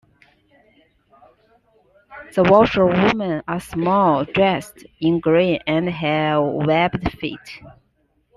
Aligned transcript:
The 2.33 2.41
washerwomen 2.41 3.43
are 3.47 3.59
small, 3.59 4.25
dressed 4.25 4.83
in 4.99 5.19
green 5.19 5.59
and 5.67 5.87
have 5.89 6.41
webbed 6.43 7.11
feet. 7.19 7.39